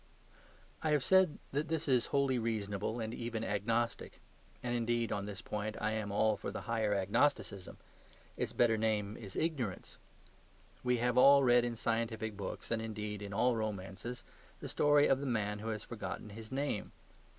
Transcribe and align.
I 0.81 0.89
have 0.93 1.03
said 1.03 1.37
that 1.51 1.67
this 1.67 1.87
is 1.87 2.07
wholly 2.07 2.39
reasonable 2.39 2.99
and 2.99 3.13
even 3.13 3.43
agnostic. 3.43 4.19
And, 4.63 4.73
indeed, 4.75 5.11
on 5.11 5.27
this 5.27 5.43
point 5.43 5.77
I 5.79 5.91
am 5.91 6.11
all 6.11 6.35
for 6.37 6.49
the 6.49 6.61
higher 6.61 6.95
agnosticism; 6.95 7.77
its 8.35 8.51
better 8.51 8.77
name 8.79 9.15
is 9.15 9.35
Ignorance. 9.35 9.99
We 10.83 10.97
have 10.97 11.19
all 11.19 11.43
read 11.43 11.63
in 11.63 11.75
scientific 11.75 12.35
books, 12.35 12.71
and, 12.71 12.81
indeed, 12.81 13.21
in 13.21 13.31
all 13.31 13.55
romances, 13.55 14.23
the 14.59 14.67
story 14.67 15.05
of 15.05 15.19
the 15.19 15.27
man 15.27 15.59
who 15.59 15.67
has 15.67 15.83
forgotten 15.83 16.31
his 16.31 16.51
name. 16.51 16.93